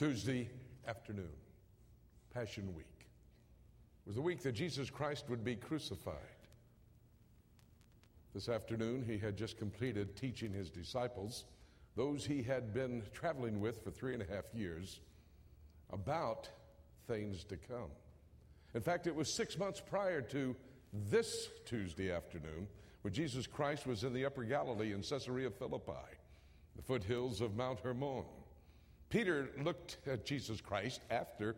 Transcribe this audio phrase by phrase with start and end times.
[0.00, 0.48] Tuesday
[0.88, 1.28] afternoon,
[2.32, 3.06] Passion Week,
[4.06, 6.14] was the week that Jesus Christ would be crucified.
[8.32, 11.44] This afternoon, he had just completed teaching his disciples,
[11.96, 15.00] those he had been traveling with for three and a half years,
[15.92, 16.48] about
[17.06, 17.90] things to come.
[18.74, 20.56] In fact, it was six months prior to
[21.10, 22.68] this Tuesday afternoon
[23.02, 25.92] when Jesus Christ was in the Upper Galilee in Caesarea Philippi,
[26.74, 28.24] the foothills of Mount Hermon.
[29.10, 31.56] Peter looked at Jesus Christ after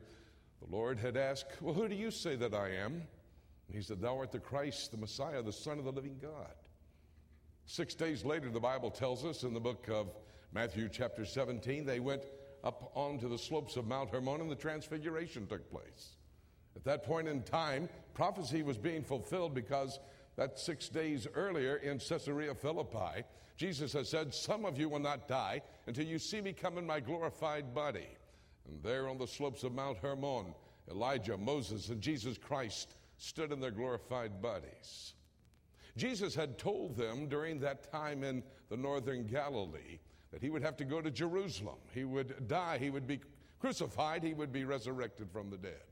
[0.60, 2.94] the Lord had asked, Well, who do you say that I am?
[2.94, 6.54] And he said, Thou art the Christ, the Messiah, the Son of the living God.
[7.66, 10.08] Six days later, the Bible tells us in the book of
[10.52, 12.22] Matthew, chapter 17, they went
[12.64, 16.16] up onto the slopes of Mount Hermon and the transfiguration took place.
[16.74, 19.98] At that point in time, prophecy was being fulfilled because
[20.36, 23.24] that six days earlier in Caesarea Philippi,
[23.56, 26.86] Jesus has said, Some of you will not die until you see me come in
[26.86, 28.08] my glorified body.
[28.68, 30.54] And there on the slopes of Mount Hermon,
[30.90, 35.14] Elijah, Moses, and Jesus Christ stood in their glorified bodies.
[35.96, 39.98] Jesus had told them during that time in the northern Galilee
[40.32, 41.78] that he would have to go to Jerusalem.
[41.92, 43.20] He would die, he would be
[43.60, 45.82] crucified, he would be resurrected from the dead.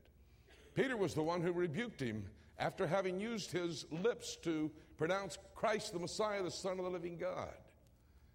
[0.73, 2.25] Peter was the one who rebuked him
[2.57, 4.71] after having used his lips to
[5.01, 7.49] pronounce Christ the Messiah, the Son of the living God.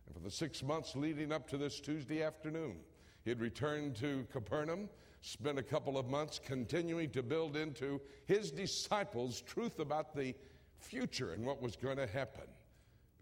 [0.04, 2.78] And for the six months leading up to this Tuesday afternoon,
[3.22, 4.88] he had returned to Capernaum,
[5.20, 10.34] spent a couple of months continuing to build into his disciples truth about the
[10.80, 12.48] future and what was going to happen.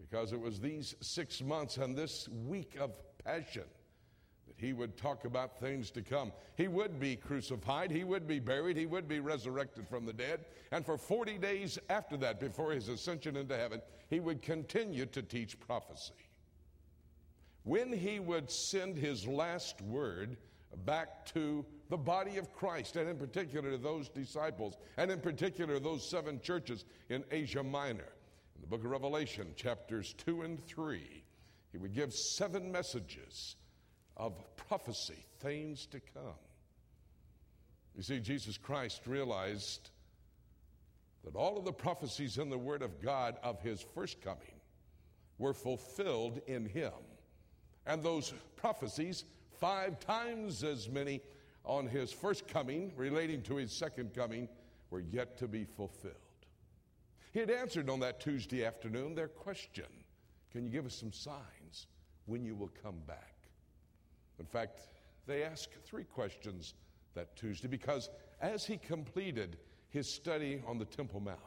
[0.01, 3.65] Because it was these six months and this week of passion
[4.57, 6.31] that he would talk about things to come.
[6.55, 10.45] He would be crucified, he would be buried, he would be resurrected from the dead,
[10.71, 15.21] and for 40 days after that, before his ascension into heaven, he would continue to
[15.21, 16.13] teach prophecy.
[17.63, 20.37] When he would send his last word
[20.85, 25.79] back to the body of Christ, and in particular to those disciples, and in particular
[25.79, 28.11] those seven churches in Asia Minor,
[28.55, 31.23] in the book of Revelation, chapters 2 and 3,
[31.71, 33.55] he would give seven messages
[34.17, 36.39] of prophecy, things to come.
[37.95, 39.89] You see, Jesus Christ realized
[41.23, 44.59] that all of the prophecies in the Word of God of His first coming
[45.37, 46.91] were fulfilled in Him.
[47.85, 49.25] And those prophecies,
[49.59, 51.21] five times as many
[51.63, 54.47] on His first coming relating to His second coming,
[54.91, 56.13] were yet to be fulfilled.
[57.33, 59.85] He had answered on that Tuesday afternoon their question
[60.51, 61.87] Can you give us some signs
[62.25, 63.34] when you will come back?
[64.39, 64.81] In fact,
[65.25, 66.73] they asked three questions
[67.13, 68.09] that Tuesday because
[68.41, 69.57] as he completed
[69.89, 71.39] his study on the Temple Mount,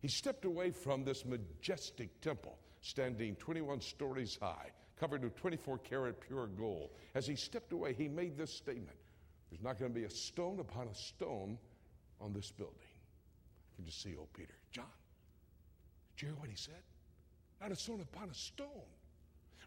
[0.00, 6.20] he stepped away from this majestic temple, standing 21 stories high, covered with 24 karat
[6.20, 6.90] pure gold.
[7.14, 8.96] As he stepped away, he made this statement
[9.50, 11.56] There's not going to be a stone upon a stone
[12.20, 12.76] on this building.
[13.76, 14.54] Can just see old Peter.
[14.70, 14.84] John,
[16.16, 16.82] did you hear what he said?
[17.60, 18.66] Not a stone upon a stone.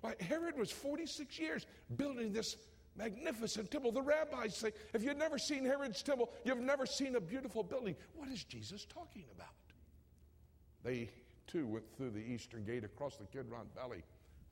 [0.02, 2.56] Why, Herod was 46 years building this
[2.96, 3.92] magnificent temple.
[3.92, 7.96] The rabbis say, if you've never seen Herod's temple, you've never seen a beautiful building.
[8.16, 9.48] What is Jesus talking about?
[10.84, 11.10] They
[11.48, 14.04] too went through the eastern gate across the Kidron Valley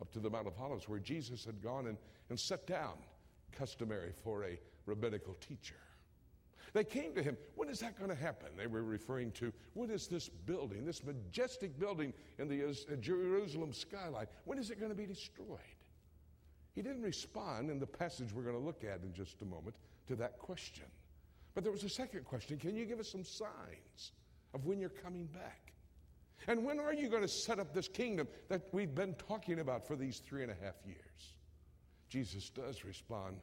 [0.02, 1.98] up to the Mount of Olives, where Jesus had gone and,
[2.30, 2.96] and sat down,
[3.52, 5.75] customary for a rabbinical teacher.
[6.73, 8.50] They came to him, when is that going to happen?
[8.57, 13.73] They were referring to, what is this building, this majestic building in the uh, Jerusalem
[13.73, 15.59] skyline, when is it going to be destroyed?
[16.73, 19.75] He didn't respond in the passage we're going to look at in just a moment
[20.07, 20.85] to that question.
[21.53, 24.12] But there was a second question Can you give us some signs
[24.56, 25.73] of when you're coming back?
[26.47, 29.88] And when are you going to set up this kingdom that we've been talking about
[29.88, 31.35] for these three and a half years?
[32.09, 33.38] Jesus does respond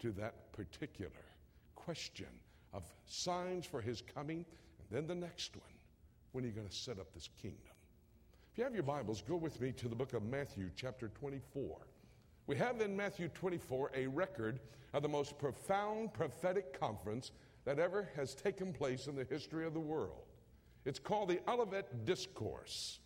[0.00, 1.10] to that particular
[1.76, 2.26] question
[2.72, 4.44] of signs for his coming.
[4.78, 5.72] And then the next one
[6.32, 7.60] when are you going to set up this kingdom?
[8.52, 11.76] If you have your Bibles, go with me to the book of Matthew, chapter 24.
[12.46, 14.60] We have in Matthew 24 a record
[14.94, 17.32] of the most profound prophetic conference
[17.64, 20.24] that ever has taken place in the history of the world.
[20.84, 22.98] It's called the Olivet Discourse.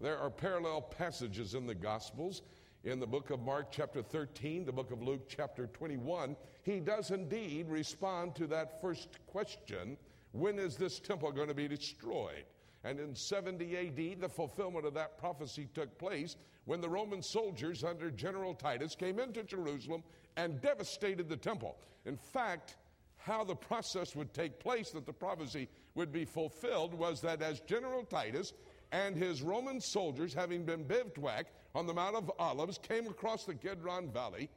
[0.00, 2.42] There are parallel passages in the Gospels
[2.84, 7.10] in the book of Mark, chapter 13, the book of Luke, chapter 21, he does
[7.10, 9.96] indeed respond to that first question
[10.32, 12.44] when is this temple going to be destroyed?
[12.84, 17.84] And in 70 AD, the fulfillment of that prophecy took place when the Roman soldiers
[17.84, 20.02] under General Titus came into Jerusalem
[20.36, 21.76] and devastated the temple.
[22.06, 22.76] In fact,
[23.18, 27.60] how the process would take place that the prophecy would be fulfilled was that as
[27.60, 28.52] General Titus
[28.92, 33.54] and his Roman soldiers, having been bivouacked on the Mount of Olives, came across the
[33.54, 34.50] Kidron Valley.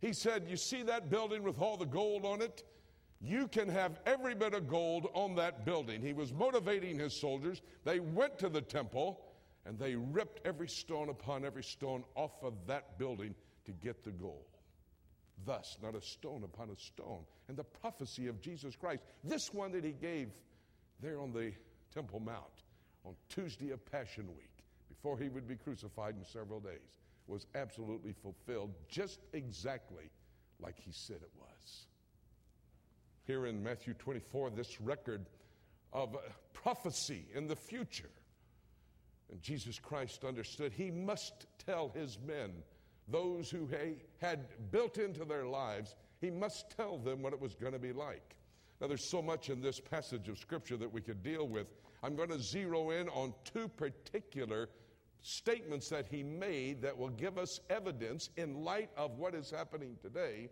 [0.00, 2.64] He said, You see that building with all the gold on it?
[3.20, 6.00] You can have every bit of gold on that building.
[6.00, 7.62] He was motivating his soldiers.
[7.84, 9.20] They went to the temple
[9.64, 13.34] and they ripped every stone upon every stone off of that building
[13.64, 14.44] to get the gold.
[15.44, 17.24] Thus, not a stone upon a stone.
[17.48, 20.28] And the prophecy of Jesus Christ, this one that he gave
[21.00, 21.52] there on the
[21.92, 22.65] Temple Mount
[23.06, 24.50] on Tuesday of Passion Week,
[24.88, 30.10] before he would be crucified in several days, was absolutely fulfilled just exactly
[30.60, 31.86] like he said it was.
[33.26, 35.26] Here in Matthew 24, this record
[35.92, 36.18] of uh,
[36.52, 38.10] prophecy in the future.
[39.30, 42.52] And Jesus Christ understood he must tell his men,
[43.08, 43.68] those who
[44.20, 47.92] had built into their lives, he must tell them what it was going to be
[47.92, 48.36] like.
[48.80, 51.66] Now, there's so much in this passage of Scripture that we could deal with.
[52.02, 54.68] I'm going to zero in on two particular
[55.22, 59.96] statements that he made that will give us evidence in light of what is happening
[60.00, 60.48] today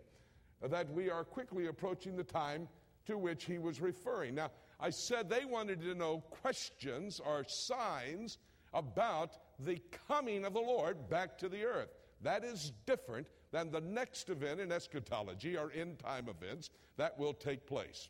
[0.61, 2.67] that we are quickly approaching the time
[3.05, 4.35] to which he was referring.
[4.35, 8.37] Now, I said they wanted to know questions or signs
[8.73, 11.89] about the coming of the Lord back to the earth.
[12.21, 17.33] That is different than the next event in eschatology or end time events that will
[17.33, 18.09] take place.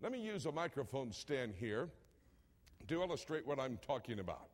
[0.00, 1.88] Let me use a microphone stand here
[2.88, 4.48] to illustrate what I'm talking about.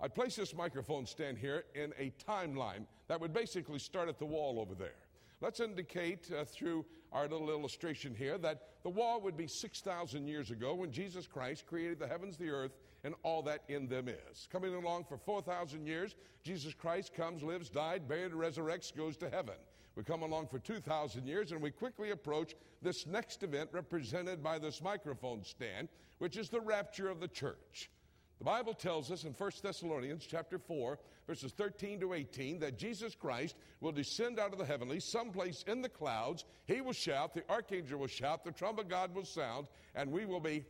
[0.00, 4.26] I place this microphone stand here in a timeline that would basically start at the
[4.26, 4.96] wall over there.
[5.40, 10.50] Let's indicate uh, through our little illustration here that the wall would be 6,000 years
[10.50, 12.72] ago when Jesus Christ created the heavens, the earth,
[13.04, 14.48] and all that in them is.
[14.50, 19.56] Coming along for 4,000 years, Jesus Christ comes, lives, died, buried, resurrects, goes to heaven.
[19.94, 24.58] We come along for 2,000 years, and we quickly approach this next event represented by
[24.58, 27.90] this microphone stand, which is the rapture of the church.
[28.38, 30.98] The Bible tells us in 1 Thessalonians chapter 4,
[31.28, 35.80] verses 13 to 18, that Jesus Christ will descend out of the heavenly someplace in
[35.80, 36.44] the clouds.
[36.64, 40.40] He will shout, the archangel will shout, the trumpet God will sound, and we will
[40.40, 40.64] be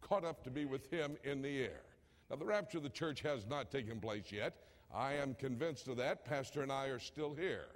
[0.00, 1.80] caught up to be with him in the air.
[2.30, 4.54] Now, the rapture of the church has not taken place yet.
[4.94, 6.24] I am convinced of that.
[6.24, 7.66] Pastor and I are still here.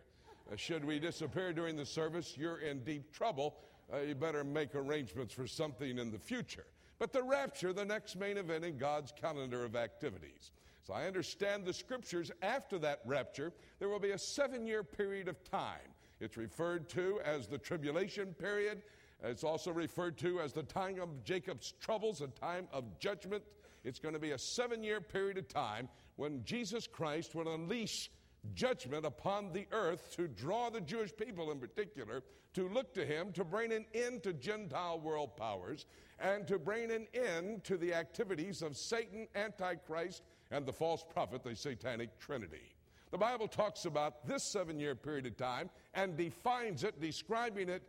[0.50, 3.56] Uh, should we disappear during the service, you're in deep trouble.
[3.92, 6.66] Uh, you better make arrangements for something in the future.
[6.98, 10.52] But the rapture, the next main event in God's calendar of activities.
[10.86, 15.28] So I understand the scriptures after that rapture, there will be a seven year period
[15.28, 15.94] of time.
[16.20, 18.82] It's referred to as the tribulation period.
[19.22, 23.42] It's also referred to as the time of Jacob's troubles, a time of judgment.
[23.84, 28.10] It's going to be a seven year period of time when Jesus Christ will unleash
[28.54, 32.22] judgment upon the earth to draw the Jewish people in particular
[32.54, 35.86] to look to him to bring an end to Gentile world powers
[36.18, 41.42] and to bring an end to the activities of Satan, Antichrist, and the false prophet,
[41.42, 42.74] the satanic trinity.
[43.10, 47.82] The Bible talks about this seven year period of time and defines it, describing it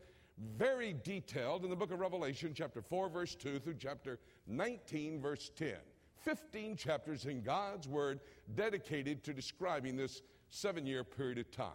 [0.58, 5.52] very detailed in the book of Revelation, chapter 4, verse 2 through chapter 19, verse
[5.56, 5.76] 10.
[6.24, 8.22] 15 chapters in God's Word
[8.56, 10.22] dedicated to describing this
[10.54, 11.72] seven year period of time.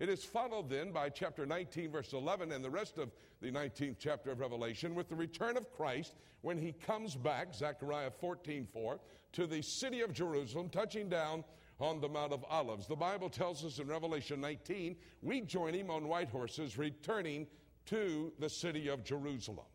[0.00, 3.96] It is followed then by chapter 19, verse 11, and the rest of the 19th
[3.98, 8.98] chapter of Revelation with the return of Christ when he comes back, Zechariah 14, 4,
[9.34, 11.44] to the city of Jerusalem, touching down
[11.78, 12.86] on the Mount of Olives.
[12.86, 17.46] The Bible tells us in Revelation 19, we join him on white horses returning
[17.86, 19.66] to the city of Jerusalem.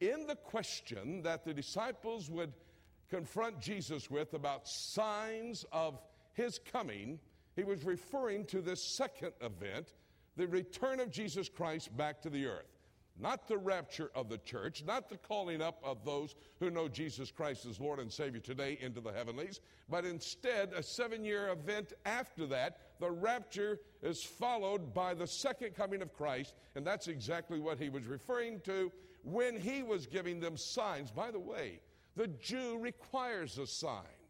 [0.00, 2.52] In the question that the disciples would
[3.10, 6.00] confront Jesus with about signs of
[6.32, 7.18] his coming,
[7.56, 9.94] he was referring to this second event,
[10.36, 12.66] the return of Jesus Christ back to the earth.
[13.20, 17.30] Not the rapture of the church, not the calling up of those who know Jesus
[17.30, 21.92] Christ as Lord and Savior today into the heavenlies, but instead a seven year event
[22.06, 22.78] after that.
[23.00, 27.90] The rapture is followed by the second coming of Christ, and that's exactly what he
[27.90, 28.90] was referring to
[29.24, 31.10] when he was giving them signs.
[31.10, 31.80] By the way,
[32.16, 34.21] the Jew requires a sign.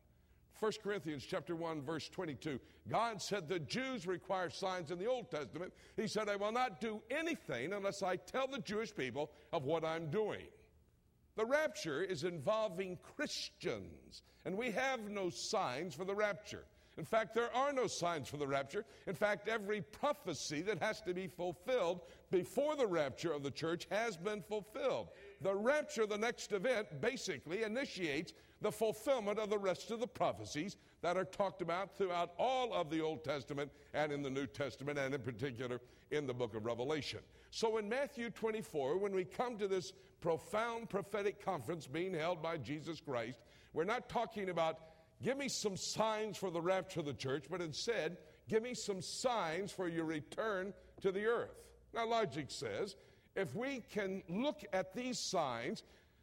[0.62, 2.60] 1 Corinthians chapter 1 verse 22.
[2.88, 5.72] God said the Jews require signs in the Old Testament.
[5.96, 9.84] He said, I will not do anything unless I tell the Jewish people of what
[9.84, 10.44] I'm doing.
[11.34, 16.64] The rapture is involving Christians, and we have no signs for the rapture.
[16.96, 18.84] In fact, there are no signs for the rapture.
[19.08, 23.88] In fact, every prophecy that has to be fulfilled before the rapture of the church
[23.90, 25.08] has been fulfilled.
[25.40, 30.76] The rapture, the next event, basically initiates the fulfillment of the rest of the prophecies
[31.02, 34.98] that are talked about throughout all of the Old Testament and in the New Testament,
[34.98, 37.20] and in particular in the book of Revelation.
[37.50, 42.56] So in Matthew 24, when we come to this profound prophetic conference being held by
[42.56, 43.40] Jesus Christ,
[43.72, 44.78] we're not talking about
[45.22, 48.16] give me some signs for the rapture of the church, but instead,
[48.48, 51.54] give me some signs for your return to the earth.
[51.92, 52.96] Now, logic says
[53.34, 55.82] if we can look at these signs,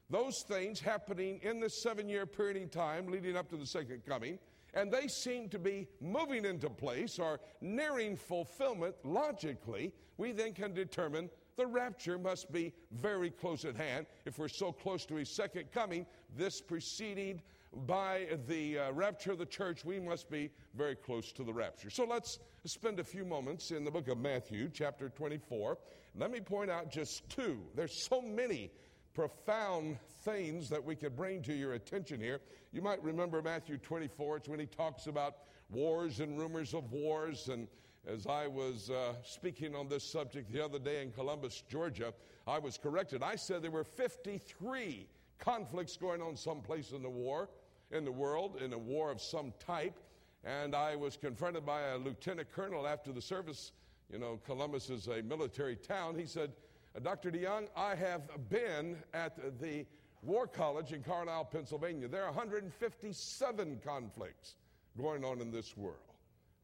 [0.09, 4.01] those things happening in this seven year period in time leading up to the second
[4.07, 4.39] coming,
[4.73, 10.73] and they seem to be moving into place or nearing fulfillment logically, we then can
[10.73, 14.05] determine the rapture must be very close at hand.
[14.25, 16.05] If we're so close to his second coming,
[16.37, 17.41] this preceded
[17.85, 21.89] by the uh, rapture of the church, we must be very close to the rapture.
[21.89, 25.77] So let's spend a few moments in the book of Matthew, chapter 24.
[26.17, 27.59] Let me point out just two.
[27.75, 28.71] There's so many
[29.13, 32.39] profound things that we could bring to your attention here.
[32.71, 35.37] You might remember Matthew 24, it's when he talks about
[35.69, 37.49] wars and rumors of wars.
[37.49, 37.67] And
[38.07, 42.13] as I was uh, speaking on this subject the other day in Columbus, Georgia,
[42.47, 43.23] I was corrected.
[43.23, 47.49] I said there were 53 conflicts going on someplace in the war,
[47.91, 49.99] in the world, in a war of some type.
[50.43, 53.71] And I was confronted by a lieutenant colonel after the service.
[54.11, 56.17] You know, Columbus is a military town.
[56.17, 56.51] He said,
[56.99, 57.31] Uh, Dr.
[57.31, 59.85] DeYoung, I have been at the
[60.21, 62.09] War College in Carlisle, Pennsylvania.
[62.09, 64.55] There are 157 conflicts
[64.97, 65.95] going on in this world.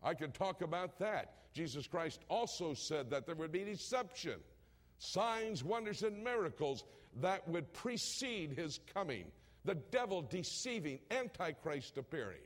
[0.03, 1.35] I could talk about that.
[1.53, 4.39] Jesus Christ also said that there would be deception,
[4.97, 6.83] signs, wonders, and miracles
[7.21, 9.25] that would precede his coming.
[9.63, 12.39] The devil deceiving, Antichrist appearing.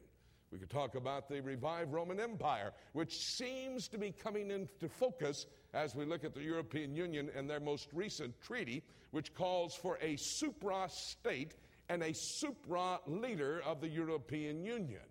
[0.51, 5.45] We could talk about the revived Roman Empire, which seems to be coming into focus
[5.73, 9.99] as we look at the European Union and their most recent treaty, which calls for
[10.01, 11.55] a supra state
[11.89, 15.01] and a supra leader of the European Union.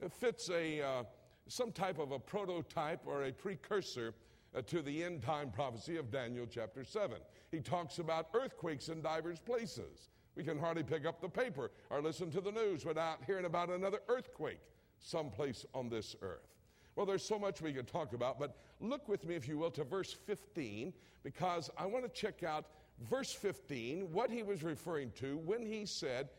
[0.00, 1.02] It fits a, uh,
[1.48, 4.14] some type of a prototype or a precursor
[4.54, 7.16] uh, to the end time prophecy of Daniel chapter 7.
[7.50, 10.10] He talks about earthquakes in divers places.
[10.36, 13.70] We can hardly pick up the paper or listen to the news without hearing about
[13.70, 14.60] another earthquake
[15.06, 16.48] someplace on this earth.
[16.96, 19.70] Well, there's so much we can talk about, but look with me, if you will,
[19.72, 22.66] to verse 15, because I want to check out
[23.10, 26.30] verse 15, what he was referring to when he said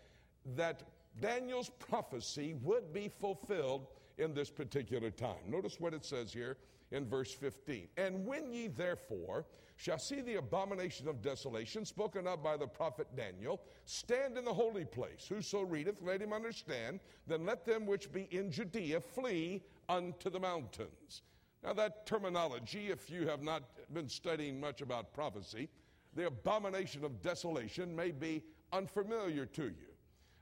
[0.55, 0.83] that
[1.21, 5.37] Daniel's prophecy would be fulfilled in this particular time.
[5.47, 6.57] Notice what it says here
[6.91, 7.87] in verse 15.
[7.97, 13.07] And when ye therefore shall see the abomination of desolation spoken of by the prophet
[13.15, 15.27] Daniel, stand in the holy place.
[15.29, 16.99] Whoso readeth, let him understand.
[17.27, 21.21] Then let them which be in Judea flee unto the mountains.
[21.63, 23.63] Now, that terminology, if you have not
[23.93, 25.69] been studying much about prophecy,
[26.15, 29.93] the abomination of desolation may be unfamiliar to you.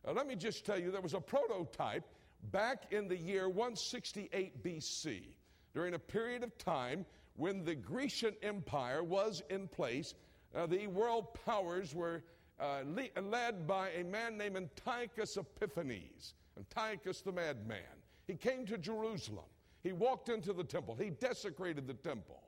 [0.05, 2.05] Now, let me just tell you there was a prototype
[2.51, 5.35] back in the year 168 BC
[5.75, 7.05] during a period of time
[7.35, 10.15] when the Grecian Empire was in place.
[10.55, 12.23] Uh, the world powers were
[12.59, 17.81] uh, le- led by a man named Antiochus Epiphanes, Antiochus the madman.
[18.25, 19.45] He came to Jerusalem.
[19.83, 20.95] He walked into the temple.
[20.95, 22.41] He desecrated the temple.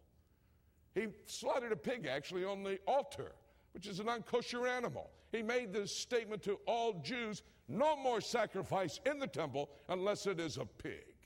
[0.95, 3.33] He slaughtered a pig, actually, on the altar,
[3.73, 5.11] which is an unkosher animal.
[5.33, 10.39] He made this statement to all Jews no more sacrifice in the temple unless it
[10.39, 11.16] is a pig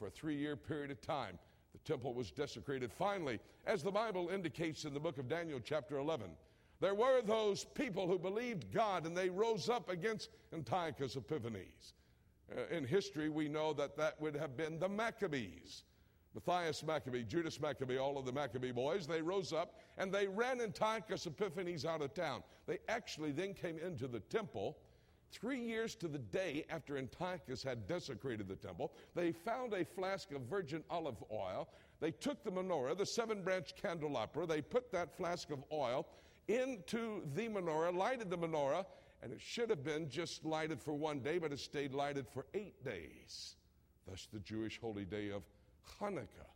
[0.00, 1.38] for a three year period of time.
[1.72, 2.90] The temple was desecrated.
[2.90, 6.30] Finally, as the Bible indicates in the book of Daniel, chapter 11,
[6.80, 11.92] there were those people who believed God and they rose up against Antiochus Epiphanes.
[12.50, 15.84] Uh, in history, we know that that would have been the Maccabees.
[16.34, 20.60] Matthias Maccabee, Judas Maccabee, all of the Maccabee boys, they rose up and they ran
[20.60, 22.42] Antiochus Epiphanes out of town.
[22.66, 24.78] They actually then came into the temple
[25.30, 30.32] Three years to the day after Antiochus had desecrated the temple, they found a flask
[30.32, 31.68] of virgin olive oil.
[32.00, 36.06] They took the menorah, the seven branch candelabra, they put that flask of oil
[36.48, 38.86] into the menorah, lighted the menorah,
[39.22, 42.46] and it should have been just lighted for one day, but it stayed lighted for
[42.54, 43.56] eight days.
[44.08, 45.42] Thus, the Jewish holy day of
[46.00, 46.48] Hanukkah,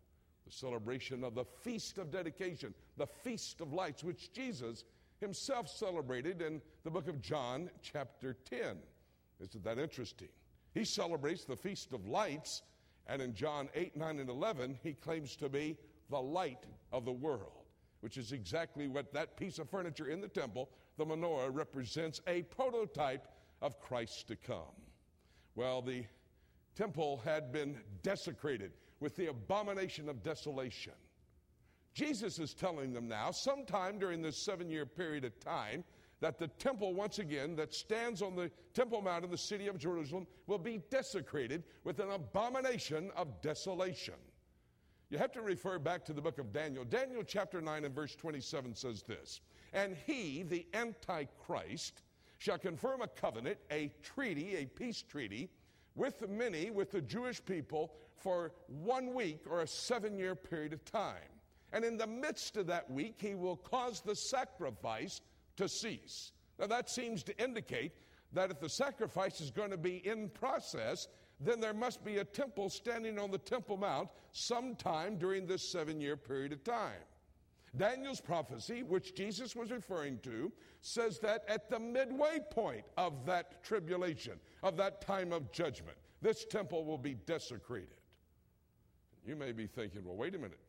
[0.46, 4.84] the celebration of the Feast of Dedication, the Feast of Lights, which Jesus
[5.21, 8.76] himself celebrated in the book of John, chapter 10.
[9.40, 10.28] Isn't that interesting?
[10.75, 12.62] He celebrates the Feast of Lights,
[13.06, 15.76] and in John 8, 9, and 11, he claims to be
[16.11, 17.66] the light of the world,
[18.00, 22.42] which is exactly what that piece of furniture in the temple, the menorah, represents a
[22.42, 23.28] prototype
[23.62, 24.75] of Christ to come.
[25.54, 26.04] Well, the
[26.75, 30.92] temple had been desecrated with the abomination of desolation.
[31.94, 35.84] Jesus is telling them now, sometime during this seven year period of time,
[36.20, 39.78] that the temple, once again, that stands on the Temple Mount in the city of
[39.78, 44.14] Jerusalem, will be desecrated with an abomination of desolation.
[45.10, 46.84] You have to refer back to the book of Daniel.
[46.84, 49.40] Daniel chapter 9 and verse 27 says this
[49.72, 52.02] And he, the Antichrist,
[52.38, 55.48] shall confirm a covenant, a treaty, a peace treaty,
[55.94, 60.84] with many, with the Jewish people, for one week or a seven year period of
[60.84, 61.33] time
[61.74, 65.20] And in the midst of that week, he will cause the sacrifice
[65.56, 66.30] to cease.
[66.56, 67.92] Now, that seems to indicate
[68.32, 71.08] that if the sacrifice is going to be in process,
[71.40, 76.00] then there must be a temple standing on the Temple Mount sometime during this seven
[76.00, 77.02] year period of time.
[77.76, 83.64] Daniel's prophecy, which Jesus was referring to, says that at the midway point of that
[83.64, 88.00] tribulation, of that time of judgment, this temple will be desecrated.
[89.26, 90.60] You may be thinking, well, wait a minute.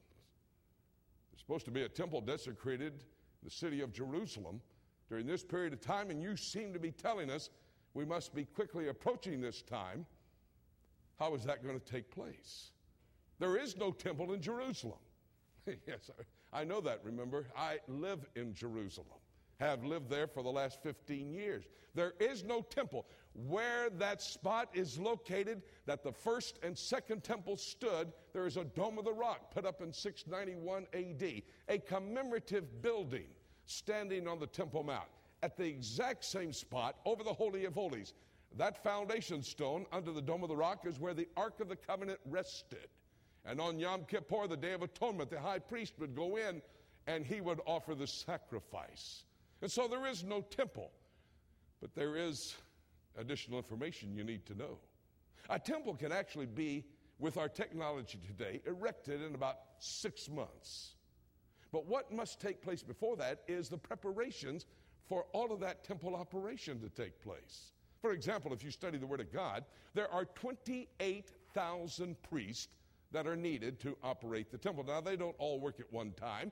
[1.35, 2.99] There's supposed to be a temple desecrated in
[3.43, 4.61] the city of Jerusalem
[5.09, 7.49] during this period of time, and you seem to be telling us
[7.93, 10.05] we must be quickly approaching this time.
[11.19, 12.71] How is that going to take place?
[13.39, 14.99] There is no temple in Jerusalem.
[15.67, 16.09] yes,
[16.53, 17.47] I know that, remember?
[17.57, 19.19] I live in Jerusalem,
[19.59, 21.65] have lived there for the last 15 years.
[21.93, 23.05] There is no temple.
[23.47, 28.65] Where that spot is located, that the first and second temple stood, there is a
[28.65, 33.27] Dome of the Rock put up in 691 AD, a commemorative building
[33.65, 35.07] standing on the Temple Mount
[35.41, 38.13] at the exact same spot over the Holy of Holies.
[38.57, 41.75] That foundation stone under the Dome of the Rock is where the Ark of the
[41.75, 42.87] Covenant rested.
[43.45, 46.61] And on Yom Kippur, the Day of Atonement, the high priest would go in
[47.07, 49.25] and he would offer the sacrifice.
[49.65, 50.91] And so there is no temple,
[51.81, 52.53] but there is
[53.17, 54.77] additional information you need to know.
[55.49, 56.85] A temple can actually be,
[57.17, 60.93] with our technology today, erected in about six months.
[61.71, 64.67] But what must take place before that is the preparations
[65.07, 67.71] for all of that temple operation to take place.
[68.03, 72.75] For example, if you study the Word of God, there are 28,000 priests
[73.11, 74.83] that are needed to operate the temple.
[74.83, 76.51] Now, they don't all work at one time.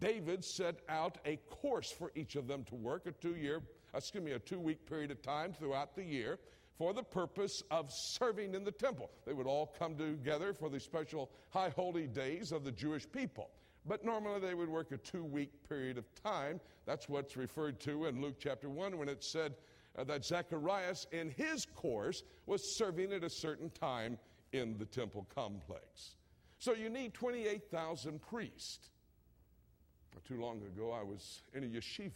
[0.00, 3.62] David set out a course for each of them to work, a two year,
[3.94, 6.38] excuse me, a two week period of time throughout the year
[6.76, 9.10] for the purpose of serving in the temple.
[9.24, 13.50] They would all come together for the special high holy days of the Jewish people.
[13.86, 16.60] But normally they would work a two week period of time.
[16.84, 19.54] That's what's referred to in Luke chapter 1 when it said
[19.96, 24.18] uh, that Zacharias, in his course, was serving at a certain time
[24.52, 26.16] in the temple complex.
[26.58, 28.90] So you need 28,000 priests.
[30.16, 32.10] Not too long ago, I was in a yeshiva.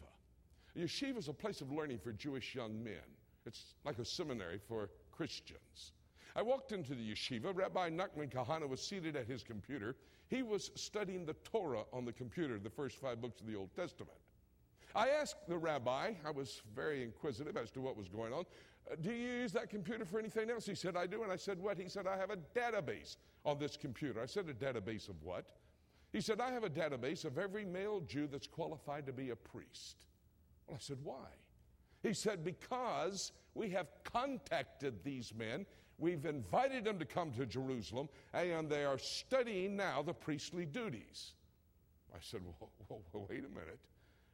[0.74, 2.94] A yeshiva is a place of learning for Jewish young men,
[3.46, 5.92] it's like a seminary for Christians.
[6.34, 7.54] I walked into the yeshiva.
[7.54, 9.96] Rabbi Nachman Kahana was seated at his computer.
[10.28, 13.74] He was studying the Torah on the computer, the first five books of the Old
[13.74, 14.16] Testament.
[14.94, 18.44] I asked the rabbi, I was very inquisitive as to what was going on,
[18.90, 20.66] uh, do you use that computer for anything else?
[20.66, 21.22] He said, I do.
[21.22, 21.78] And I said, What?
[21.78, 24.20] He said, I have a database on this computer.
[24.22, 25.44] I said, A database of what?
[26.12, 29.36] He said, I have a database of every male Jew that's qualified to be a
[29.36, 30.06] priest.
[30.66, 31.26] Well, I said, Why?
[32.02, 35.66] He said, Because we have contacted these men
[36.00, 41.34] We've invited them to come to Jerusalem, and they are studying now the priestly duties.
[42.12, 43.78] I said, well, wait a minute.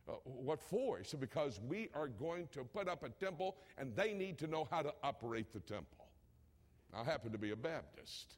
[0.09, 0.99] Uh, what for?
[0.99, 4.47] He said, because we are going to put up a temple, and they need to
[4.47, 6.07] know how to operate the temple.
[6.95, 8.37] I happen to be a Baptist,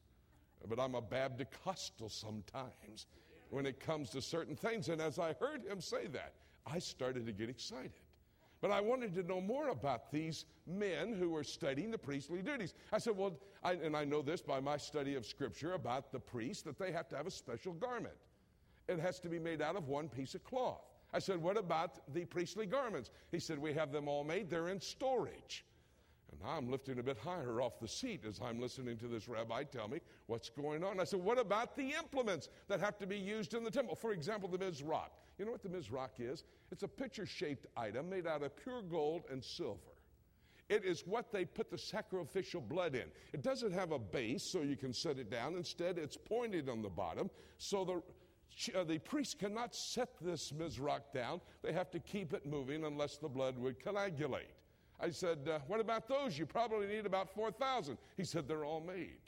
[0.67, 3.07] but I'm a Baptist-costal sometimes
[3.51, 4.89] when it comes to certain things.
[4.89, 6.35] And as I heard him say that,
[6.67, 7.93] I started to get excited.
[8.61, 12.75] But I wanted to know more about these men who were studying the priestly duties.
[12.93, 16.19] I said, Well, I, and I know this by my study of Scripture about the
[16.19, 18.17] priests, that they have to have a special garment.
[18.89, 20.81] It has to be made out of one piece of cloth.
[21.13, 23.11] I said, What about the priestly garments?
[23.31, 25.65] He said, We have them all made, they're in storage.
[26.39, 29.29] And now I'm lifting a bit higher off the seat as I'm listening to this
[29.29, 31.01] rabbi tell me what's going on.
[31.01, 33.95] I said, What about the implements that have to be used in the temple?
[33.95, 35.11] For example, the mizrach.
[35.39, 36.45] You know what the mizrach is?
[36.71, 39.79] It's a pitcher shaped item made out of pure gold and silver.
[40.69, 43.07] It is what they put the sacrificial blood in.
[43.33, 45.55] It doesn't have a base so you can set it down.
[45.55, 51.13] Instead, it's pointed on the bottom so the, uh, the priest cannot set this mizrach
[51.15, 51.41] down.
[51.63, 54.51] They have to keep it moving unless the blood would coagulate.
[55.01, 56.39] I said, uh, What about those?
[56.39, 57.99] You probably need about 4,000.
[58.17, 59.21] He said, They're all made.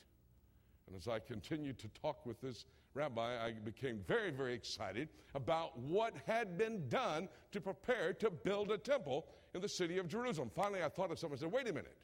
[0.87, 5.79] And as I continued to talk with this rabbi, I became very, very excited about
[5.79, 10.51] what had been done to prepare to build a temple in the city of Jerusalem.
[10.55, 11.39] Finally, I thought of something.
[11.39, 11.97] I said, wait a minute.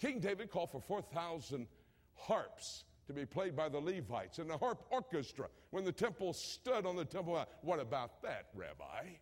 [0.00, 1.66] King David called for 4,000
[2.14, 6.86] harps to be played by the Levites and the harp orchestra when the temple stood
[6.86, 7.44] on the temple.
[7.62, 9.16] What about that, Rabbi?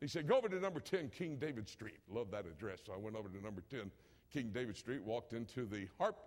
[0.00, 1.98] He said, Go over to number 10 King David Street.
[2.08, 2.80] Love that address.
[2.86, 3.90] So I went over to number 10
[4.32, 6.18] King David Street, walked into the harp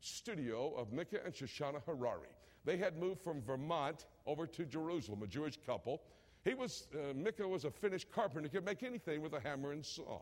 [0.00, 2.28] studio of Micah and Shoshana Harari.
[2.64, 6.02] They had moved from Vermont over to Jerusalem, a Jewish couple.
[6.44, 9.72] He was, uh, Micah was a finished carpenter, he could make anything with a hammer
[9.72, 10.20] and saw.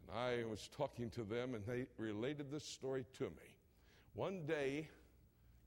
[0.00, 3.56] And I was talking to them, and they related this story to me.
[4.14, 4.88] One day,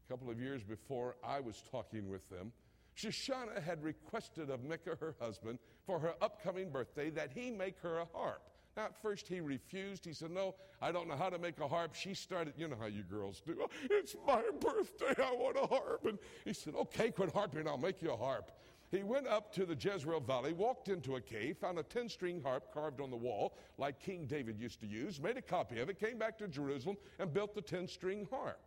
[0.05, 2.51] a couple of years before I was talking with them,
[2.97, 7.99] Shoshana had requested of Micah, her husband, for her upcoming birthday that he make her
[7.99, 8.41] a harp.
[8.75, 10.05] Now, at first he refused.
[10.05, 11.93] He said, No, I don't know how to make a harp.
[11.93, 13.67] She started, you know how you girls do.
[13.89, 15.21] It's my birthday.
[15.23, 16.05] I want a harp.
[16.05, 17.67] And he said, Okay, quit harping.
[17.67, 18.51] I'll make you a harp.
[18.93, 22.41] He went up to the Jezreel Valley, walked into a cave, found a 10 string
[22.43, 25.89] harp carved on the wall, like King David used to use, made a copy of
[25.89, 28.59] it, came back to Jerusalem, and built the 10 string harp.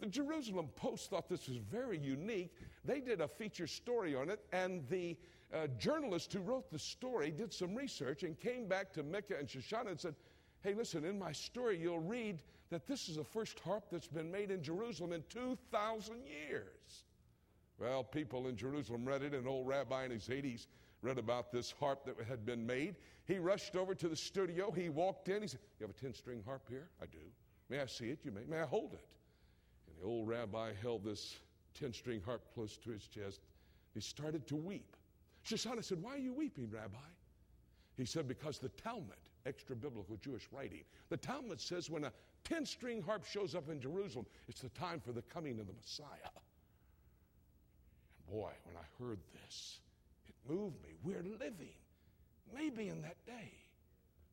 [0.00, 2.54] The Jerusalem Post thought this was very unique.
[2.84, 5.16] They did a feature story on it, and the
[5.52, 9.48] uh, journalist who wrote the story did some research and came back to Micah and
[9.48, 10.14] Shoshana and said,
[10.60, 14.30] Hey, listen, in my story, you'll read that this is the first harp that's been
[14.30, 17.04] made in Jerusalem in 2,000 years.
[17.78, 19.34] Well, people in Jerusalem read it.
[19.34, 20.66] An old rabbi in his 80s
[21.00, 22.96] read about this harp that had been made.
[23.24, 24.70] He rushed over to the studio.
[24.72, 25.42] He walked in.
[25.42, 26.88] He said, You have a 10 string harp here?
[27.00, 27.18] I do.
[27.68, 28.18] May I see it?
[28.24, 28.44] You may.
[28.48, 29.04] May I hold it?
[30.00, 31.36] The old rabbi held this
[31.78, 33.40] 10 string harp close to his chest.
[33.94, 34.96] He started to weep.
[35.46, 36.96] Shoshana said, Why are you weeping, Rabbi?
[37.96, 42.12] He said, Because the Talmud, extra biblical Jewish writing, the Talmud says when a
[42.44, 45.72] 10 string harp shows up in Jerusalem, it's the time for the coming of the
[45.72, 46.06] Messiah.
[48.18, 49.80] And boy, when I heard this,
[50.28, 50.90] it moved me.
[51.02, 51.74] We're living
[52.54, 53.52] maybe in that day.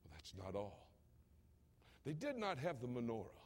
[0.04, 0.88] Well, that's not all.
[2.06, 3.45] They did not have the menorah.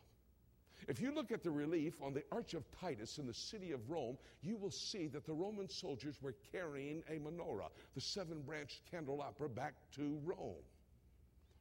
[0.87, 3.89] If you look at the relief on the Arch of Titus in the city of
[3.89, 8.81] Rome, you will see that the Roman soldiers were carrying a menorah, the seven branched
[8.89, 10.63] candelabra, back to Rome.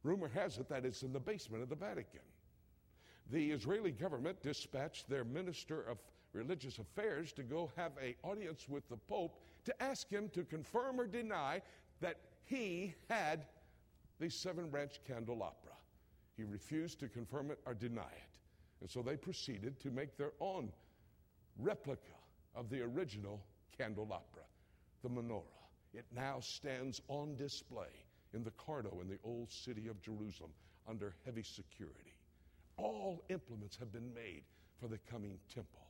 [0.02, 2.20] Rumor has it that it's in the basement of the Vatican.
[3.30, 5.98] The Israeli government dispatched their minister of
[6.32, 11.00] religious affairs to go have an audience with the Pope to ask him to confirm
[11.00, 11.60] or deny
[12.00, 13.44] that he had
[14.18, 15.76] the seven branched candelabra.
[16.36, 18.37] He refused to confirm it or deny it.
[18.80, 20.70] And so they proceeded to make their own
[21.58, 22.14] replica
[22.54, 23.40] of the original
[23.76, 24.44] candelabra,
[25.02, 25.42] the menorah.
[25.94, 27.88] It now stands on display
[28.34, 30.50] in the Cardo in the old city of Jerusalem
[30.88, 32.14] under heavy security.
[32.76, 34.42] All implements have been made
[34.80, 35.80] for the coming temple.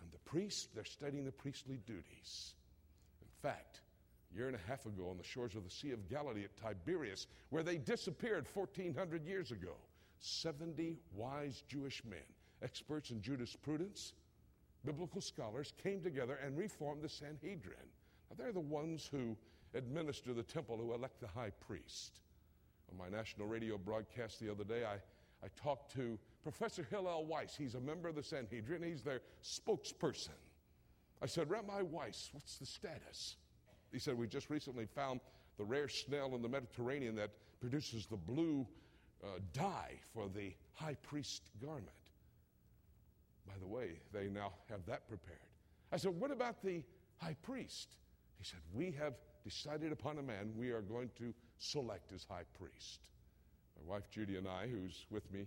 [0.00, 2.54] And the priests, they're studying the priestly duties.
[3.20, 3.80] In fact,
[4.32, 6.56] a year and a half ago on the shores of the Sea of Galilee at
[6.56, 9.74] Tiberias, where they disappeared 1,400 years ago,
[10.24, 12.24] 70 wise Jewish men,
[12.62, 14.14] experts in jurisprudence,
[14.84, 17.76] biblical scholars, came together and reformed the Sanhedrin.
[18.30, 19.36] Now, they're the ones who
[19.74, 22.20] administer the temple, who elect the high priest.
[22.90, 24.94] On my national radio broadcast the other day, I,
[25.44, 27.54] I talked to Professor Hillel Weiss.
[27.56, 30.30] He's a member of the Sanhedrin, he's their spokesperson.
[31.22, 33.36] I said, Rabbi Weiss, what's the status?
[33.92, 35.20] He said, We just recently found
[35.58, 38.66] the rare snail in the Mediterranean that produces the blue
[39.24, 41.88] uh, dye for the high priest garment.
[43.46, 45.38] By the way, they now have that prepared.
[45.92, 46.82] I said, What about the
[47.18, 47.96] high priest?
[48.38, 52.44] He said, We have decided upon a man we are going to select as high
[52.58, 53.00] priest.
[53.76, 55.42] My wife Judy and I, who's with me,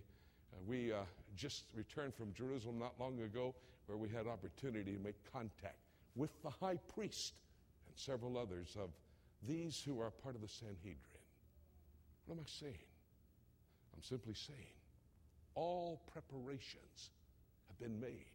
[0.52, 0.98] uh, we uh,
[1.36, 3.54] just returned from Jerusalem not long ago
[3.86, 5.78] where we had opportunity to make contact
[6.14, 7.34] with the high priest
[7.86, 8.90] and several others of
[9.46, 10.96] these who are part of the Sanhedrin.
[12.26, 12.87] What am I saying?
[13.98, 14.78] I'm simply saying
[15.56, 17.10] all preparations
[17.66, 18.30] have been made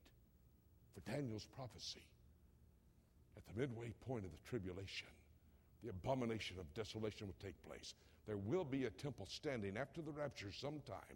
[0.93, 2.03] for Daniel's prophecy.
[3.37, 5.07] At the midway point of the tribulation,
[5.81, 7.93] the abomination of desolation will take place.
[8.27, 11.15] There will be a temple standing after the rapture sometime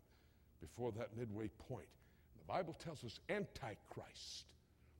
[0.62, 1.90] before that midway point.
[2.38, 4.46] The Bible tells us Antichrist,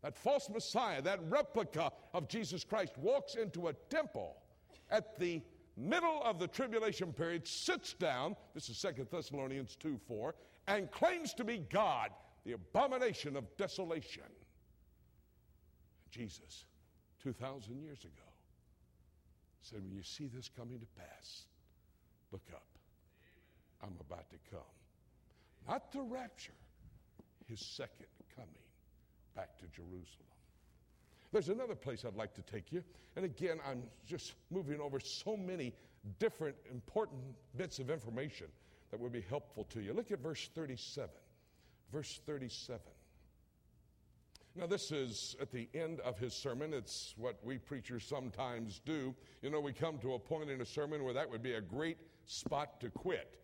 [0.04, 4.36] that false Messiah, that replica of Jesus Christ, walks into a temple
[4.92, 5.42] at the
[5.78, 10.36] middle of the tribulation period, sits down, this is Second Thessalonians 2 4,
[10.68, 12.10] and claims to be God,
[12.44, 14.24] the abomination of desolation.
[16.10, 16.66] Jesus,
[17.22, 18.28] 2,000 years ago,
[19.62, 21.44] said, When you see this coming to pass,
[22.32, 22.66] look up.
[23.84, 24.60] I'm about to come.
[25.68, 26.54] Not the rapture,
[27.48, 28.50] his second coming
[29.36, 30.37] back to Jerusalem.
[31.32, 32.84] There's another place I'd like to take you.
[33.16, 35.74] And again, I'm just moving over so many
[36.20, 37.22] different important
[37.56, 38.48] bits of information
[38.92, 39.94] that would be helpful to you.
[39.94, 41.10] Look at verse 37.
[41.92, 42.80] Verse 37.
[44.56, 46.74] Now, this is at the end of his sermon.
[46.74, 49.14] It's what we preachers sometimes do.
[49.44, 51.62] You know, we come to a point in a sermon where that would be a
[51.62, 53.40] great spot to quit.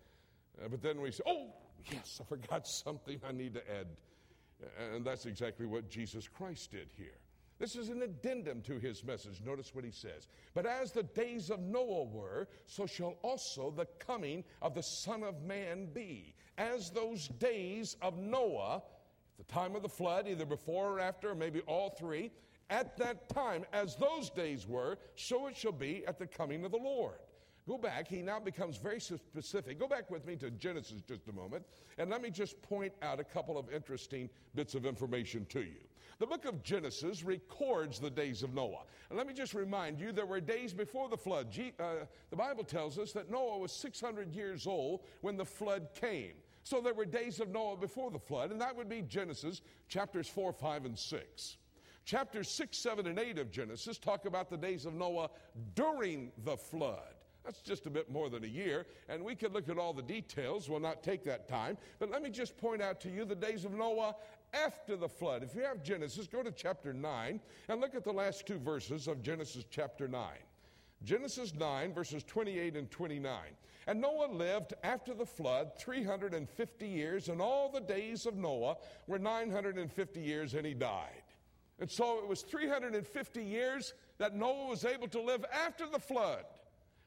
[0.59, 1.53] Uh, but then we say, oh,
[1.91, 3.87] yes, I forgot something I need to add.
[4.93, 7.17] And that's exactly what Jesus Christ did here.
[7.59, 9.41] This is an addendum to his message.
[9.45, 10.27] Notice what he says.
[10.53, 15.23] But as the days of Noah were, so shall also the coming of the Son
[15.23, 16.35] of Man be.
[16.57, 18.81] As those days of Noah,
[19.37, 22.31] the time of the flood, either before or after, or maybe all three,
[22.69, 26.71] at that time, as those days were, so it shall be at the coming of
[26.71, 27.19] the Lord.
[27.67, 29.79] Go back, he now becomes very specific.
[29.79, 31.65] Go back with me to Genesis just a moment,
[31.97, 35.79] and let me just point out a couple of interesting bits of information to you.
[36.19, 38.83] The book of Genesis records the days of Noah.
[39.09, 41.47] And let me just remind you, there were days before the flood.
[41.79, 46.33] Uh, the Bible tells us that Noah was 600 years old when the flood came.
[46.63, 50.27] So there were days of Noah before the flood, and that would be Genesis chapters
[50.27, 51.57] 4, 5, and 6.
[52.05, 55.29] Chapters 6, 7, and 8 of Genesis talk about the days of Noah
[55.75, 57.12] during the flood.
[57.45, 60.01] That's just a bit more than a year, and we could look at all the
[60.01, 60.69] details.
[60.69, 61.77] We'll not take that time.
[61.99, 64.15] But let me just point out to you the days of Noah
[64.53, 65.43] after the flood.
[65.43, 69.07] If you have Genesis, go to chapter 9 and look at the last two verses
[69.07, 70.29] of Genesis chapter 9.
[71.03, 73.37] Genesis 9, verses 28 and 29.
[73.87, 78.77] And Noah lived after the flood 350 years, and all the days of Noah
[79.07, 81.23] were 950 years, and he died.
[81.79, 86.45] And so it was 350 years that Noah was able to live after the flood.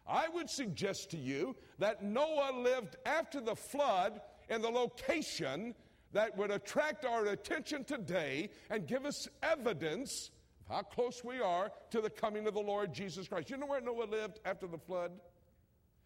[0.08, 5.74] I would suggest to you that Noah lived after the flood in the location
[6.12, 10.30] that would attract our attention today and give us evidence
[10.68, 13.50] of how close we are to the coming of the Lord Jesus Christ.
[13.50, 15.12] You know where Noah lived after the flood?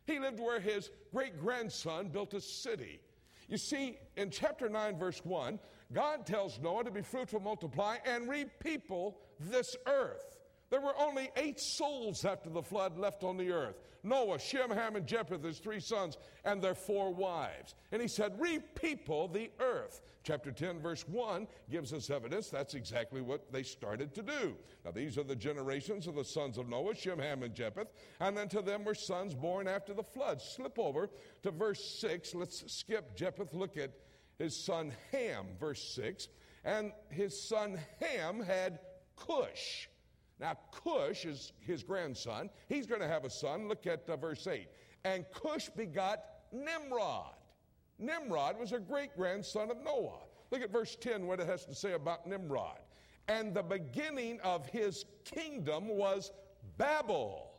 [0.06, 3.00] He lived where his great grandson built a city.
[3.48, 5.58] You see, in chapter 9, verse 1,
[5.92, 10.39] God tells Noah to be fruitful, multiply, and repeople this earth.
[10.70, 14.96] There were only eight souls after the flood left on the earth Noah, Shem, Ham,
[14.96, 17.74] and Japheth, his three sons, and their four wives.
[17.92, 20.00] And he said, Repeople the earth.
[20.22, 24.54] Chapter 10, verse 1 gives us evidence that's exactly what they started to do.
[24.84, 27.88] Now, these are the generations of the sons of Noah, Shem, Ham, and Japheth,
[28.20, 30.40] and unto them were sons born after the flood.
[30.40, 31.10] Slip over
[31.42, 32.34] to verse 6.
[32.34, 33.54] Let's skip Japheth.
[33.54, 33.92] Look at
[34.38, 36.28] his son Ham, verse 6.
[36.64, 38.80] And his son Ham had
[39.16, 39.88] Cush.
[40.40, 42.48] Now, Cush is his grandson.
[42.68, 43.68] He's going to have a son.
[43.68, 44.68] Look at uh, verse 8.
[45.04, 47.34] And Cush begot Nimrod.
[47.98, 50.20] Nimrod was a great grandson of Noah.
[50.50, 52.78] Look at verse 10, what it has to say about Nimrod.
[53.28, 56.32] And the beginning of his kingdom was
[56.78, 57.52] Babel.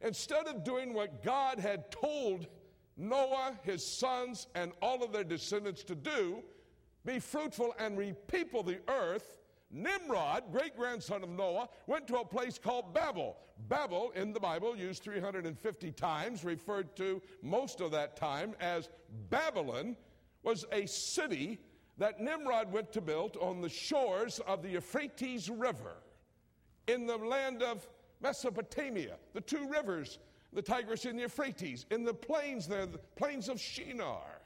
[0.00, 2.46] Instead of doing what God had told
[2.96, 6.42] Noah, his sons, and all of their descendants to do,
[7.04, 9.39] be fruitful and repeople the earth,
[9.70, 13.36] Nimrod, great grandson of Noah, went to a place called Babel.
[13.68, 18.88] Babel in the Bible, used 350 times, referred to most of that time as
[19.28, 19.96] Babylon,
[20.42, 21.60] was a city
[21.98, 25.96] that Nimrod went to build on the shores of the Euphrates River
[26.88, 27.86] in the land of
[28.22, 30.18] Mesopotamia, the two rivers,
[30.52, 34.40] the Tigris and the Euphrates, in the plains there, the plains of Shinar.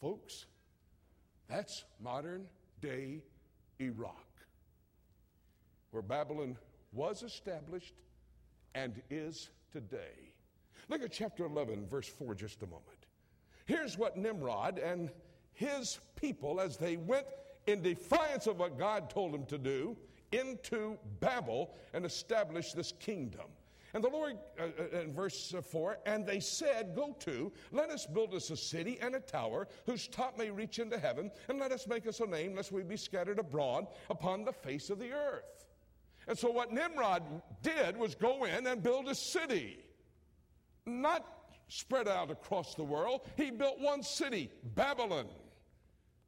[0.00, 0.46] Folks,
[1.48, 2.46] that's modern
[2.80, 3.22] day
[3.80, 4.26] Iraq,
[5.90, 6.56] where Babylon
[6.92, 7.94] was established
[8.74, 10.32] and is today.
[10.88, 13.06] Look at chapter 11, verse 4, just a moment.
[13.66, 15.10] Here's what Nimrod and
[15.52, 17.26] his people, as they went
[17.66, 19.96] in defiance of what God told them to do,
[20.32, 23.46] into Babel and established this kingdom.
[23.94, 28.06] And the Lord, uh, uh, in verse 4, and they said, Go to, let us
[28.06, 31.72] build us a city and a tower whose top may reach into heaven, and let
[31.72, 35.12] us make us a name, lest we be scattered abroad upon the face of the
[35.12, 35.66] earth.
[36.26, 37.22] And so, what Nimrod
[37.62, 39.78] did was go in and build a city,
[40.84, 41.24] not
[41.68, 43.22] spread out across the world.
[43.36, 45.26] He built one city, Babylon.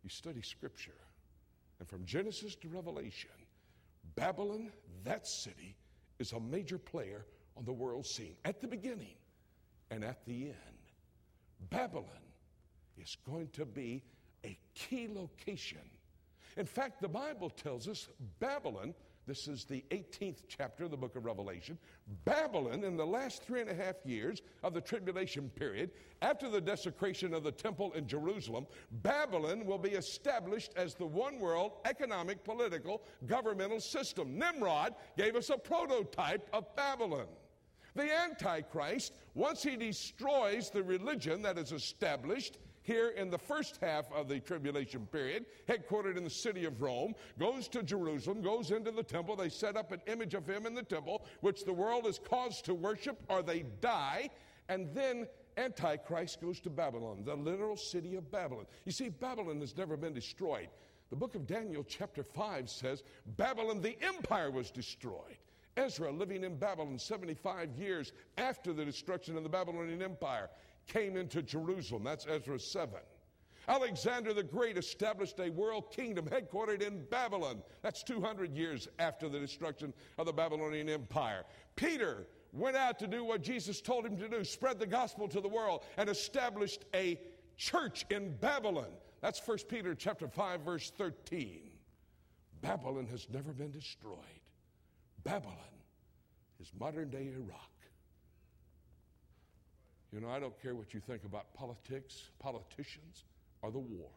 [0.02, 0.96] You study scripture,
[1.78, 3.30] and from Genesis to Revelation,
[4.14, 4.70] Babylon,
[5.04, 5.76] that city,
[6.18, 7.26] is a major player
[7.60, 9.14] on the world scene at the beginning
[9.90, 10.54] and at the end.
[11.68, 12.06] Babylon
[12.98, 14.02] is going to be
[14.44, 15.78] a key location.
[16.56, 18.08] In fact, the Bible tells us
[18.40, 18.94] Babylon,
[19.26, 21.78] this is the 18th chapter of the book of Revelation,
[22.24, 25.90] Babylon, in the last three and a half years of the tribulation period,
[26.22, 28.66] after the desecration of the temple in Jerusalem,
[29.02, 34.38] Babylon will be established as the one world economic, political, governmental system.
[34.38, 37.26] Nimrod gave us a prototype of Babylon.
[37.94, 44.10] The Antichrist, once he destroys the religion that is established here in the first half
[44.12, 48.90] of the tribulation period, headquartered in the city of Rome, goes to Jerusalem, goes into
[48.90, 49.36] the temple.
[49.36, 52.64] They set up an image of him in the temple, which the world is caused
[52.66, 54.30] to worship or they die.
[54.68, 55.26] And then
[55.56, 58.66] Antichrist goes to Babylon, the literal city of Babylon.
[58.84, 60.68] You see, Babylon has never been destroyed.
[61.10, 63.02] The book of Daniel, chapter 5, says
[63.36, 65.38] Babylon, the empire, was destroyed.
[65.80, 70.50] Ezra, living in Babylon 75 years after the destruction of the Babylonian Empire,
[70.86, 72.04] came into Jerusalem.
[72.04, 72.94] That's Ezra 7.
[73.66, 77.62] Alexander the Great established a world kingdom headquartered in Babylon.
[77.82, 81.44] That's 200 years after the destruction of the Babylonian Empire.
[81.76, 85.40] Peter went out to do what Jesus told him to do spread the gospel to
[85.40, 87.18] the world and established a
[87.56, 88.90] church in Babylon.
[89.20, 91.62] That's 1 Peter chapter 5 verse 13.
[92.60, 94.39] Babylon has never been destroyed.
[95.24, 95.56] Babylon
[96.60, 97.70] is modern day Iraq.
[100.12, 103.24] You know, I don't care what you think about politics, politicians,
[103.62, 104.10] or the war.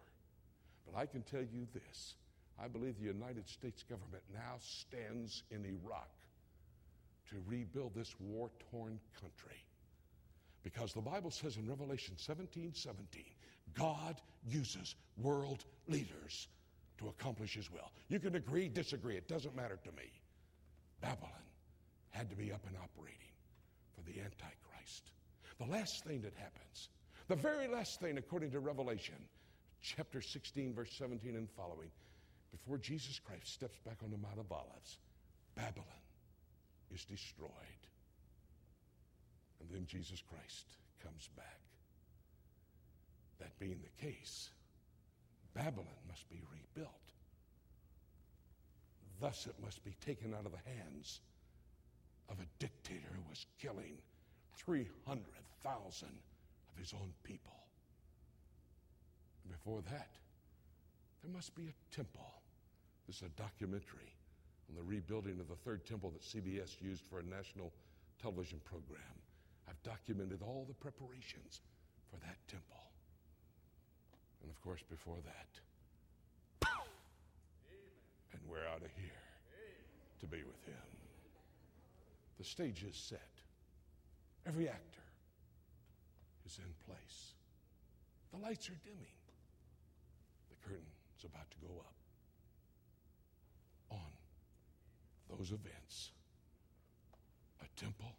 [0.86, 2.16] But I can tell you this
[2.62, 6.10] I believe the United States government now stands in Iraq
[7.30, 9.58] to rebuild this war torn country.
[10.64, 13.24] Because the Bible says in Revelation 17 17,
[13.74, 16.48] God uses world leaders
[17.00, 17.92] to accomplish his will.
[18.08, 20.12] You can agree, disagree, it doesn't matter to me.
[21.04, 21.44] Babylon
[22.12, 23.36] had to be up and operating
[23.94, 25.12] for the Antichrist.
[25.60, 26.90] The last thing that happens,
[27.28, 29.16] the very last thing according to Revelation,
[29.82, 31.92] chapter 16, verse 17 and following,
[32.52, 34.98] before Jesus Christ steps back on the Mount of Olives,
[35.56, 35.86] Babylon
[36.94, 37.52] is destroyed.
[39.60, 40.68] And then Jesus Christ
[41.04, 41.60] comes back.
[43.40, 44.52] That being the case,
[45.54, 46.92] Babylon must be rebuilt.
[49.20, 51.22] Thus, it must be taken out of the hands
[52.30, 53.98] of a dictator who was killing
[54.58, 57.54] 300,000 of his own people.
[59.50, 60.10] Before that,
[61.22, 62.42] there must be a temple.
[63.08, 64.16] This is a documentary
[64.70, 67.72] on the rebuilding of the third temple that CBS used for a national
[68.22, 69.02] television program.
[69.68, 71.62] I've documented all the preparations
[72.10, 72.92] for that temple.
[74.42, 75.73] And of course, before that, and
[78.54, 79.26] we're out of here
[80.20, 80.86] to be with Him.
[82.38, 83.34] The stage is set,
[84.46, 85.08] every actor
[86.46, 87.34] is in place.
[88.32, 89.18] The lights are dimming,
[90.50, 91.96] the curtain's about to go up
[93.90, 94.12] on
[95.30, 96.12] those events
[97.62, 98.14] a temple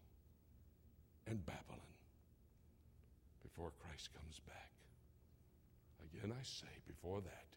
[1.29, 1.95] and Babylon
[3.43, 4.71] before Christ comes back.
[6.11, 7.54] Again, I say, before that,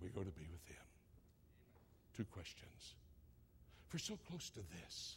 [0.00, 0.84] and we go to be with Him.
[2.16, 2.94] Two questions.
[3.92, 5.16] We're so close to this,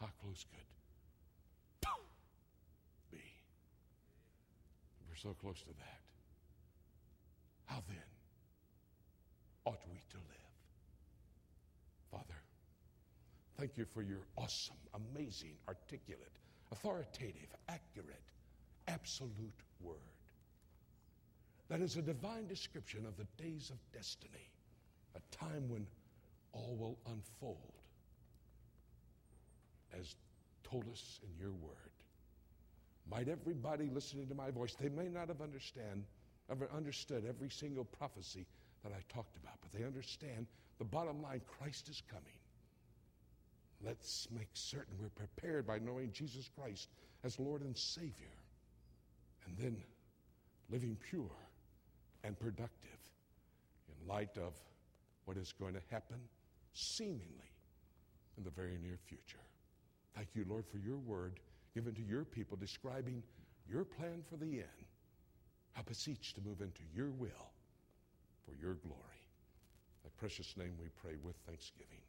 [0.00, 0.58] how close could
[3.12, 3.22] be?
[5.08, 6.00] We're so close to that,
[7.66, 7.96] how then
[9.64, 10.52] ought we to live?
[12.10, 12.40] Father,
[13.58, 16.32] thank you for your awesome, amazing, articulate,
[16.72, 18.24] authoritative, accurate,
[18.88, 20.11] absolute word.
[21.68, 24.50] That is a divine description of the days of destiny,
[25.16, 25.86] a time when
[26.52, 27.72] all will unfold
[29.98, 30.14] as
[30.64, 31.76] told us in your word.
[33.10, 36.04] Might everybody listening to my voice, they may not have understand,
[36.50, 38.46] ever understood every single prophecy
[38.82, 40.46] that I talked about, but they understand
[40.78, 42.38] the bottom line Christ is coming.
[43.84, 46.88] Let's make certain we're prepared by knowing Jesus Christ
[47.24, 48.12] as Lord and Savior
[49.46, 49.76] and then
[50.70, 51.30] living pure
[52.24, 53.00] and productive
[53.88, 54.54] in light of
[55.24, 56.18] what is going to happen
[56.72, 57.52] seemingly
[58.36, 59.40] in the very near future.
[60.14, 61.40] Thank you, Lord, for your word
[61.74, 63.22] given to your people describing
[63.68, 64.86] your plan for the end.
[65.90, 67.50] Us each to move into your will
[68.46, 69.22] for your glory.
[70.04, 72.00] In that precious name we pray with thanksgiving.